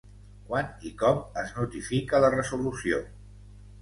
[0.45, 3.03] Quan i com es notifica la resolució?